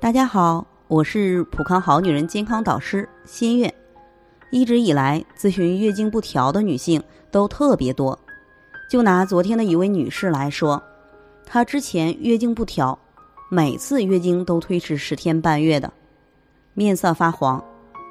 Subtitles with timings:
[0.00, 3.74] 大家好，我是普康好女人健康导师新月。
[4.50, 8.18] 一直以来，咨询月经不调的女性都特别多。
[8.90, 10.82] 就拿昨天的一位女士来说，
[11.44, 12.98] 她之前月经不调，
[13.50, 15.92] 每次月经都推迟十天半月的，
[16.72, 17.62] 面色发黄、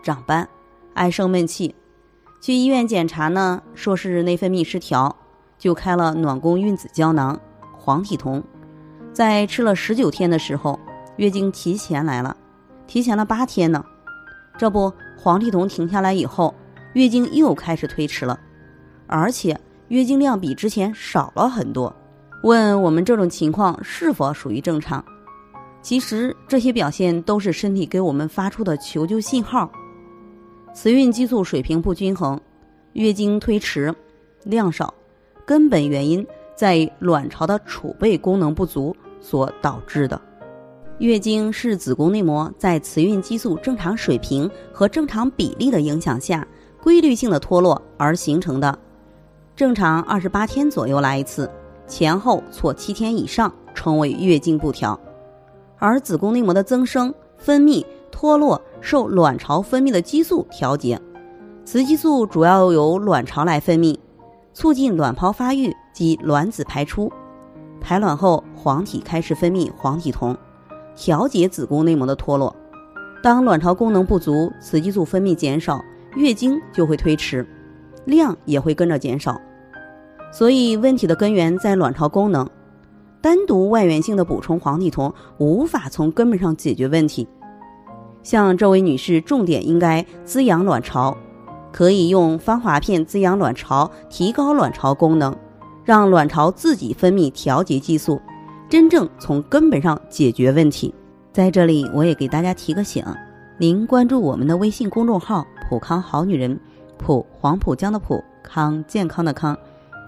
[0.04, 0.47] 长斑、
[0.93, 1.74] 爱生闷气。
[2.39, 5.15] 去医院检查呢，说是内分泌失调，
[5.57, 7.42] 就开了暖宫孕子胶囊、
[7.79, 8.43] 黄体酮。
[9.11, 10.79] 在吃了十九天的时候。
[11.19, 12.36] 月经提前来了，
[12.87, 13.83] 提前了八天呢。
[14.57, 16.55] 这不，黄体酮停下来以后，
[16.93, 18.39] 月经又开始推迟了，
[19.05, 21.93] 而且月经量比之前少了很多。
[22.43, 25.04] 问我们这种情况是否属于正常？
[25.82, 29.69] 其实这些表现都是身体给我们发出的求救信号。
[30.74, 32.39] 雌孕激素水平不均衡，
[32.94, 33.94] 月经推迟、
[34.45, 34.94] 量少，
[35.45, 40.22] 根本原因在卵巢的储备功能不足所导致的。
[41.00, 46.45] 月经是子宫内膜在雌孕激素正常水平和正常比例的影响下，
[46.83, 48.78] 规律性的脱落而形成的。
[49.56, 51.50] 正常二十八天左右来一次，
[51.88, 55.00] 前后错七天以上称为月经不调。
[55.78, 61.00] 而子宫内膜的增生、分泌、脱落受卵巢分泌的激素调节。
[61.63, 63.97] 雌激素主要由卵巢来分泌，
[64.53, 67.09] 促进卵泡发育及卵子排出。
[67.80, 70.36] 排卵后，黄体开始分泌黄体酮。
[71.00, 72.53] 调节子宫内膜的脱落，
[73.23, 75.81] 当卵巢功能不足，雌激素分泌减少，
[76.17, 77.47] 月经就会推迟，
[78.03, 79.39] 量也会跟着减少。
[80.30, 82.45] 所以问题的根源在卵巢功能，
[83.22, 87.25] 单独外源性的补充黄体酮无法从根本上解决问题。
[88.22, 91.16] 像这位女士，重点应该滋养卵巢，
[91.72, 95.34] 可以用芳华片滋养卵巢，提高卵巢功能，
[95.86, 98.19] 让卵巢自己分泌调节激素。
[98.70, 100.94] 真正从根本上解决问题，
[101.34, 103.03] 在这里我也给大家提个醒：
[103.57, 106.57] 您关注我们的微信公众号“普康好女人”，
[106.96, 109.58] 普黄浦江的普康健康的康，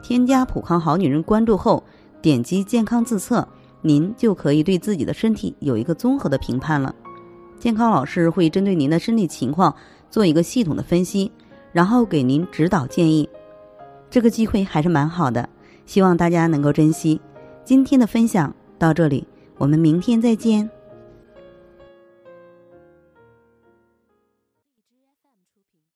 [0.03, 1.83] 添加“普康好女人”关注后，
[2.21, 3.47] 点击健康自测，
[3.81, 6.93] 您就可以对自己的身体有一个综合的评判了。
[7.59, 9.75] 健康老师会针对您的身体情况
[10.11, 11.31] 做一个系统的分析，
[11.71, 13.27] 然后给您指导建议。
[14.07, 15.49] 这个机会还是蛮好的，
[15.87, 17.19] 希望大家能够珍惜。
[17.63, 19.25] 今天的分享到这里，
[19.57, 20.69] 我们明天再见。